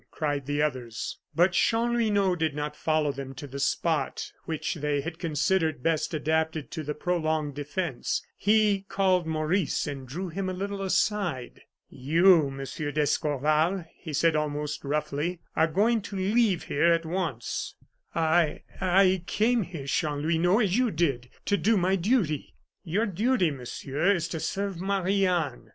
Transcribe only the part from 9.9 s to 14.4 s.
drew him a little aside. "You, Monsieur d'Escorval," he said,